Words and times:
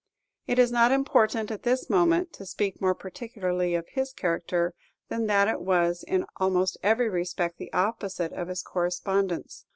It 0.47 0.57
is 0.57 0.71
not 0.71 0.91
important, 0.91 1.51
at 1.51 1.61
this 1.61 1.87
moment, 1.87 2.33
to 2.33 2.45
speak 2.47 2.81
more 2.81 2.95
particularly 2.95 3.75
of 3.75 3.87
his 3.89 4.13
character, 4.13 4.73
than 5.09 5.27
that 5.27 5.47
it 5.47 5.61
was 5.61 6.01
in 6.01 6.25
almost 6.37 6.79
every 6.81 7.07
respect 7.07 7.59
the 7.59 7.71
opposite 7.71 8.33
of 8.33 8.47
his 8.47 8.63
correspondent's. 8.63 9.65